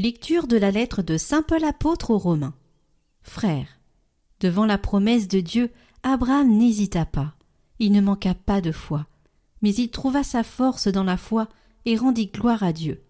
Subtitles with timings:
[0.00, 2.54] Lecture de la lettre de Saint Paul apôtre aux Romains.
[3.22, 3.80] Frères,
[4.38, 5.72] devant la promesse de Dieu,
[6.04, 7.34] Abraham n'hésita pas.
[7.80, 9.08] Il ne manqua pas de foi,
[9.60, 11.48] mais il trouva sa force dans la foi
[11.84, 13.02] et rendit gloire à Dieu,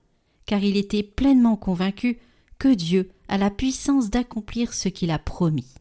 [0.47, 2.21] car il était pleinement convaincu
[2.59, 5.75] que Dieu a la puissance d'accomplir ce qu'il a promis.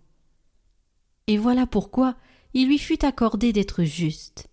[1.28, 2.18] Et voilà pourquoi
[2.54, 4.50] il lui fut accordé d'être juste.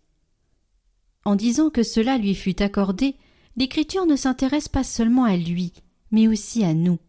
[1.25, 3.17] En disant que cela lui fut accordé,
[3.57, 5.73] l'Écriture ne s'intéresse pas seulement à lui,
[6.15, 7.01] mais aussi à nous,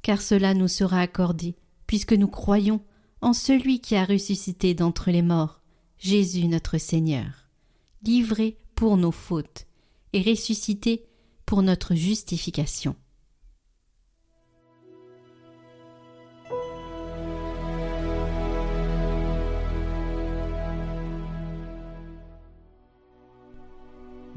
[0.00, 1.54] car cela nous sera accordé,
[1.86, 2.80] puisque nous croyons
[3.20, 5.60] en celui qui a ressuscité d'entre les morts,
[5.98, 7.50] Jésus notre Seigneur,
[8.02, 9.66] livré pour nos fautes
[10.14, 11.04] et ressuscité
[11.44, 12.96] pour notre justification.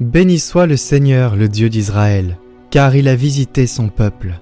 [0.00, 2.36] Béni soit le Seigneur, le Dieu d'Israël
[2.72, 4.40] car il a visité son peuple.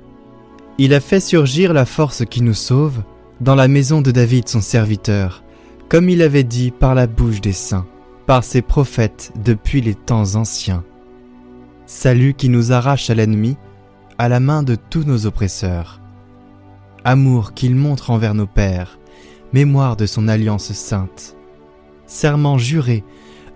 [0.79, 3.03] Il a fait surgir la force qui nous sauve
[3.41, 5.43] dans la maison de David son serviteur,
[5.89, 7.87] comme il avait dit par la bouche des saints,
[8.27, 10.85] par ses prophètes depuis les temps anciens.
[11.87, 13.57] Salut qui nous arrache à l'ennemi,
[14.17, 16.01] à la main de tous nos oppresseurs.
[17.03, 19.01] Amour qu'il montre envers nos pères,
[19.53, 21.35] mémoire de son alliance sainte.
[22.07, 23.03] Serment juré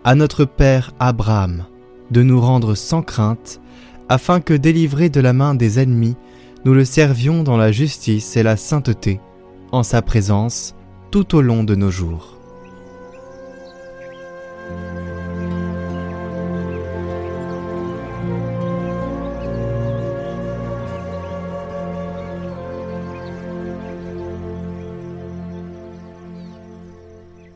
[0.03, 1.65] à notre Père Abraham
[2.11, 3.61] de nous rendre sans crainte
[4.09, 6.17] afin que, délivrés de la main des ennemis,
[6.65, 9.21] nous le servions dans la justice et la sainteté,
[9.73, 10.75] en sa présence,
[11.11, 12.39] tout au long de nos jours.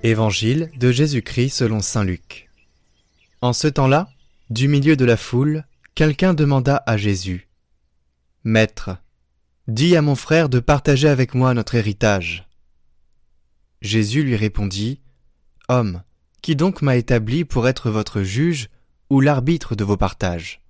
[0.05, 2.49] Évangile de Jésus-Christ selon Saint Luc.
[3.43, 4.09] En ce temps-là,
[4.49, 5.65] du milieu de la foule,
[5.99, 7.49] quelqu'un demanda à Jésus,
[8.45, 8.99] Maître,
[9.67, 12.49] dis à mon frère de partager avec moi notre héritage.
[13.83, 15.01] Jésus lui répondit,
[15.69, 16.05] Homme,
[16.41, 18.69] qui donc m'a établi pour être votre juge
[19.11, 20.63] ou l'arbitre de vos partages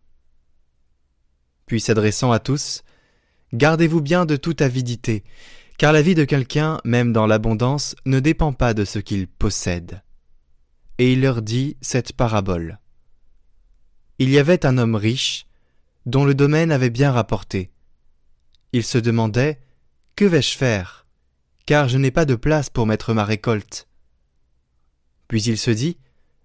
[1.67, 2.83] Puis s'adressant à tous,
[3.53, 5.25] Gardez-vous bien de toute avidité,
[5.77, 10.01] car la vie de quelqu'un, même dans l'abondance, ne dépend pas de ce qu'il possède.
[10.97, 12.79] Et il leur dit cette parabole.
[14.21, 15.47] Il y avait un homme riche,
[16.05, 17.71] dont le domaine avait bien rapporté.
[18.73, 19.61] Il se demandait
[20.17, 21.07] Que vais-je faire?
[21.67, 23.87] Car je n'ai pas de place pour mettre ma récolte.
[25.29, 25.99] Puis il se dit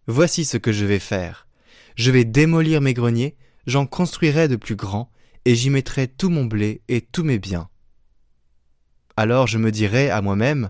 [0.05, 1.47] Voici ce que je vais faire.
[1.95, 3.35] Je vais démolir mes greniers,
[3.65, 5.09] j'en construirai de plus grands,
[5.45, 7.69] et j'y mettrai tout mon blé et tous mes biens.
[9.17, 10.69] Alors je me dirai à moi-même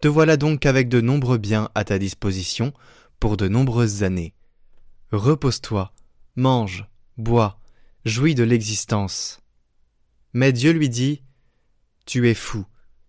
[0.00, 2.72] Te voilà donc avec de nombreux biens à ta disposition
[3.20, 4.34] pour de nombreuses années.
[5.10, 5.92] Repose-toi,
[6.36, 7.60] mange, bois,
[8.04, 9.40] jouis de l'existence.
[10.32, 11.22] Mais Dieu lui dit,
[12.06, 12.64] Tu es fou,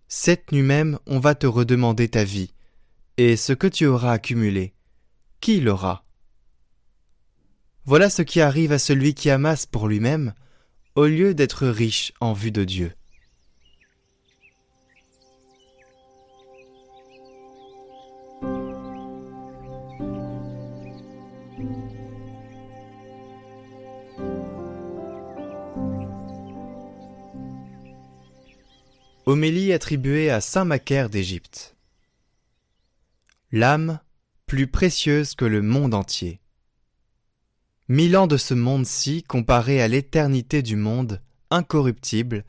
[0.07, 2.53] cette nuit même on va te redemander ta vie,
[3.17, 4.73] et ce que tu auras accumulé,
[5.39, 6.05] qui l'aura?
[7.85, 10.33] Voilà ce qui arrive à celui qui amasse pour lui-même,
[10.95, 12.93] au lieu d'être riche en vue de Dieu.
[29.25, 31.77] Homélie attribuée à saint Macaire d'Égypte.
[33.53, 34.01] L'âme
[34.47, 36.41] plus précieuse que le monde entier.
[37.87, 41.21] Mille ans de ce monde-ci comparés à l'éternité du monde
[41.51, 42.43] incorruptible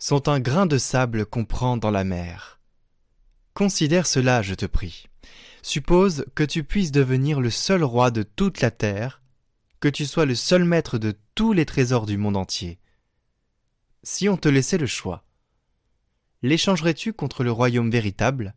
[0.00, 2.58] sont un grain de sable qu'on prend dans la mer.
[3.54, 5.06] Considère cela, je te prie.
[5.62, 9.22] Suppose que tu puisses devenir le seul roi de toute la terre,
[9.78, 12.80] que tu sois le seul maître de tous les trésors du monde entier.
[14.02, 15.22] Si on te laissait le choix,
[16.42, 18.54] l'échangerais-tu contre le royaume véritable?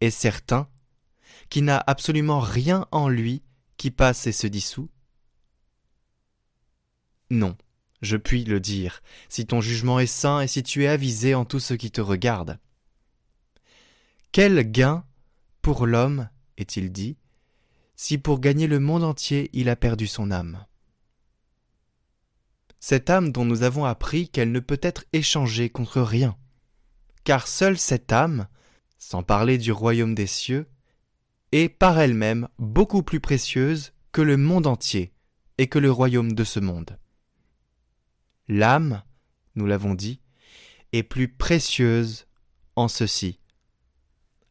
[0.00, 0.68] Et certain,
[1.48, 3.42] qui n'a absolument rien en lui
[3.76, 4.90] qui passe et se dissout?
[7.30, 7.56] Non,
[8.02, 11.44] je puis le dire, si ton jugement est sain et si tu es avisé en
[11.44, 12.58] tout ce qui te regarde.
[14.32, 15.04] Quel gain
[15.62, 17.16] pour l'homme, est-il dit,
[17.94, 20.66] si pour gagner le monde entier il a perdu son âme?
[22.80, 26.36] Cette âme dont nous avons appris qu'elle ne peut être échangée contre rien
[27.24, 28.46] car seule cette âme,
[28.98, 30.66] sans parler du royaume des cieux,
[31.52, 35.12] est par elle-même beaucoup plus précieuse que le monde entier
[35.58, 36.98] et que le royaume de ce monde.
[38.48, 39.02] L'âme,
[39.54, 40.20] nous l'avons dit,
[40.92, 42.26] est plus précieuse
[42.76, 43.38] en ceci.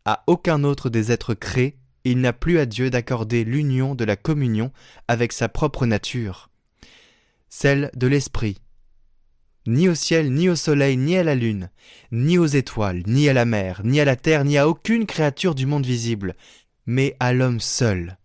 [0.06, 4.16] À aucun autre des êtres créés, il n'a plus à Dieu d'accorder l'union de la
[4.16, 4.72] communion
[5.08, 6.50] avec sa propre nature,
[7.50, 8.58] celle de l'esprit,
[9.68, 11.70] ni au ciel, ni au soleil, ni à la lune,
[12.12, 15.56] ni aux étoiles, ni à la mer, ni à la terre, ni à aucune créature
[15.56, 16.36] du monde visible,
[16.86, 18.18] mais à l'homme seul,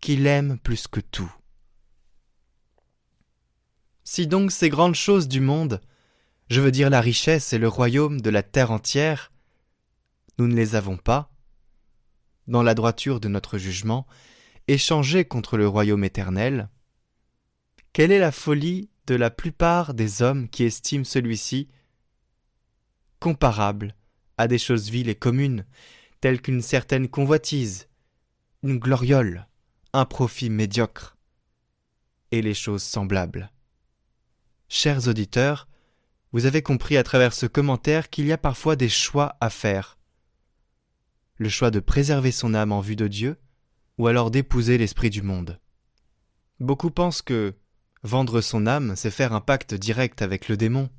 [0.00, 1.32] qu'il aime plus que tout.
[4.04, 5.80] Si donc ces grandes choses du monde,
[6.48, 9.32] je veux dire la richesse et le royaume de la terre entière,
[10.38, 11.30] nous ne les avons pas,
[12.48, 14.06] dans la droiture de notre jugement,
[14.68, 16.68] échangés contre le royaume éternel,
[17.92, 21.68] quelle est la folie de la plupart des hommes qui estiment celui-ci
[23.20, 23.94] comparable
[24.38, 25.64] à des choses viles et communes,
[26.20, 27.88] telles qu'une certaine convoitise,
[28.62, 29.46] une gloriole,
[29.92, 31.16] un profit médiocre,
[32.30, 33.52] et les choses semblables.
[34.68, 35.68] Chers auditeurs,
[36.32, 39.98] vous avez compris à travers ce commentaire qu'il y a parfois des choix à faire.
[41.36, 43.36] Le choix de préserver son âme en vue de Dieu,
[43.98, 45.60] ou alors d'épouser l'esprit du monde.
[46.58, 47.54] Beaucoup pensent que
[48.02, 50.90] vendre son âme, c'est faire un pacte direct avec le démon,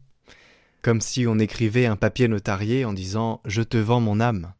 [0.81, 4.53] comme si on écrivait un papier notarié en disant Je te vends mon âme.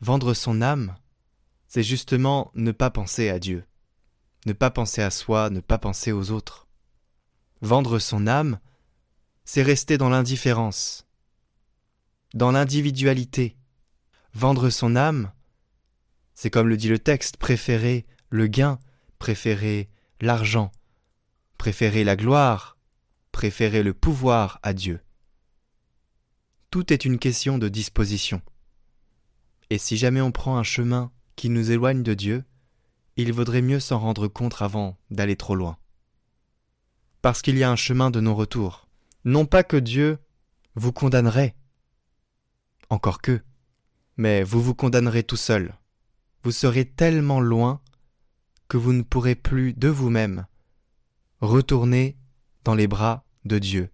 [0.00, 0.96] Vendre son âme,
[1.68, 3.64] c'est justement ne pas penser à Dieu,
[4.46, 6.66] ne pas penser à soi, ne pas penser aux autres.
[7.60, 8.58] Vendre son âme,
[9.44, 11.06] c'est rester dans l'indifférence,
[12.34, 13.56] dans l'individualité.
[14.32, 15.32] Vendre son âme,
[16.34, 18.78] c'est comme le dit le texte, préférer le gain,
[19.18, 19.90] préférer
[20.20, 20.72] l'argent,
[21.60, 22.78] préférer la gloire,
[23.32, 25.02] préférer le pouvoir à Dieu.
[26.70, 28.40] Tout est une question de disposition.
[29.68, 32.44] Et si jamais on prend un chemin qui nous éloigne de Dieu,
[33.18, 35.76] il vaudrait mieux s'en rendre compte avant d'aller trop loin
[37.20, 38.88] parce qu'il y a un chemin de non-retour.
[39.26, 40.16] Non pas que Dieu
[40.76, 41.54] vous condamnerait,
[42.88, 43.42] encore que,
[44.16, 45.74] mais vous vous condamnerez tout seul.
[46.42, 47.82] Vous serez tellement loin
[48.68, 50.46] que vous ne pourrez plus de vous-même
[51.40, 52.16] retourner
[52.64, 53.90] dans les bras de Dieu.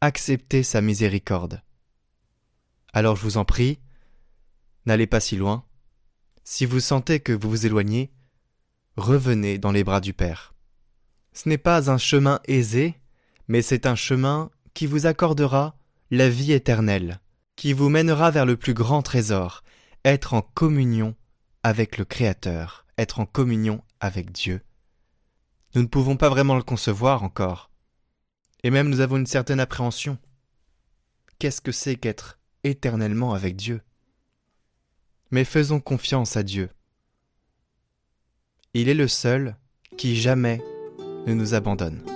[0.00, 1.62] Acceptez sa miséricorde.
[2.92, 3.78] Alors je vous en prie,
[4.86, 5.64] n'allez pas si loin.
[6.42, 8.12] Si vous sentez que vous vous éloignez,
[8.96, 10.54] revenez dans les bras du Père.
[11.32, 12.94] Ce n'est pas un chemin aisé,
[13.48, 15.76] mais c'est un chemin qui vous accordera
[16.10, 17.20] la vie éternelle,
[17.56, 19.64] qui vous mènera vers le plus grand trésor,
[20.04, 21.14] être en communion
[21.62, 24.60] avec le Créateur, être en communion avec Dieu.
[25.74, 27.70] Nous ne pouvons pas vraiment le concevoir encore.
[28.62, 30.18] Et même nous avons une certaine appréhension.
[31.38, 33.80] Qu'est-ce que c'est qu'être éternellement avec Dieu?
[35.32, 36.70] Mais faisons confiance à Dieu.
[38.72, 39.56] Il est le seul
[39.96, 40.62] qui jamais
[41.26, 42.13] ne nous abandonne.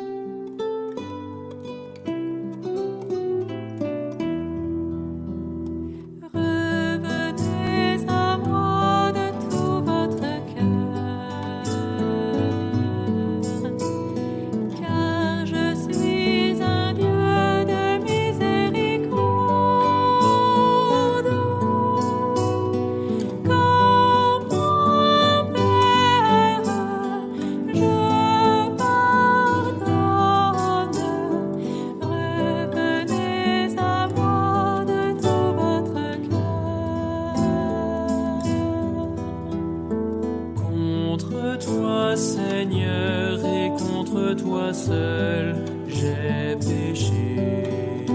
[44.49, 45.55] toi seul
[45.89, 48.07] j'ai péché.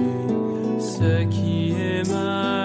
[0.79, 2.62] Ce qui est mal.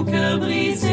[0.00, 0.89] mon cœur brisé.